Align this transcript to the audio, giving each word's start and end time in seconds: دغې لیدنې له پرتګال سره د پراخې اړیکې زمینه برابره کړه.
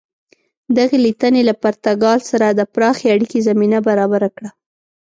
دغې 0.77 0.97
لیدنې 1.05 1.41
له 1.49 1.53
پرتګال 1.63 2.19
سره 2.29 2.45
د 2.49 2.61
پراخې 2.73 3.07
اړیکې 3.15 3.39
زمینه 3.47 3.79
برابره 3.87 4.29
کړه. 4.35 4.49